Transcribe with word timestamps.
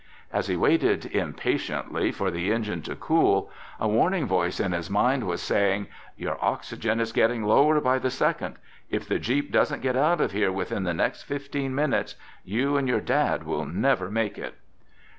As 0.33 0.47
he 0.47 0.55
waited 0.57 1.05
impatiently 1.05 2.11
for 2.11 2.31
the 2.31 2.51
engine 2.51 2.81
to 2.81 2.95
cool, 2.95 3.51
a 3.79 3.87
warning 3.87 4.25
voice 4.25 4.59
in 4.59 4.71
his 4.71 4.89
mind 4.89 5.25
was 5.27 5.43
saying: 5.43 5.85
"Your 6.17 6.43
oxygen 6.43 6.99
is 6.99 7.11
getting 7.11 7.43
lower 7.43 7.79
by 7.79 7.99
the 7.99 8.09
second. 8.09 8.55
If 8.89 9.07
the 9.07 9.19
jeep 9.19 9.51
doesn't 9.51 9.83
get 9.83 9.95
out 9.95 10.19
of 10.19 10.31
here 10.31 10.51
within 10.51 10.85
the 10.85 10.95
next 10.95 11.21
fifteen 11.21 11.75
minutes, 11.75 12.15
you 12.43 12.77
and 12.77 12.87
your 12.87 12.99
dad 12.99 13.43
will 13.43 13.65
never 13.67 14.09
make 14.09 14.39
it." 14.39 14.55